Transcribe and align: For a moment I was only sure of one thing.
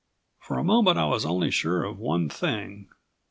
For 0.39 0.57
a 0.57 0.63
moment 0.63 0.97
I 0.97 1.05
was 1.05 1.27
only 1.27 1.51
sure 1.51 1.83
of 1.83 1.99
one 1.99 2.27
thing. 2.27 2.89